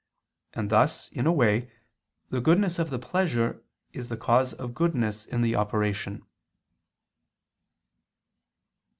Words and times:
And 0.53 0.71
thus, 0.71 1.09
in 1.09 1.27
a 1.27 1.31
way, 1.31 1.71
the 2.31 2.41
goodness 2.41 2.79
of 2.79 2.89
the 2.89 2.97
pleasure 2.97 3.63
is 3.93 4.09
the 4.09 4.17
cause 4.17 4.51
of 4.51 4.73
goodness 4.73 5.27
in 5.27 5.43
the 5.43 5.55
operation. 5.55 6.25